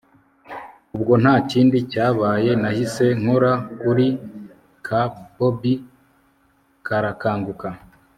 [0.95, 3.51] ubwo ntakindi cyabaye, nahise nkora
[3.81, 4.07] kuri
[4.85, 5.01] ka
[5.35, 5.73] bobi
[6.85, 7.69] karakanguka